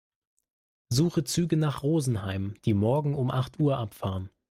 Suche 0.91 1.25
Züge 1.25 1.57
nach 1.57 1.83
Rosenheim, 1.83 2.55
die 2.65 2.73
morgen 2.73 3.13
um 3.13 3.29
acht 3.29 3.59
Uhr 3.59 3.77
abfahren. 3.77 4.31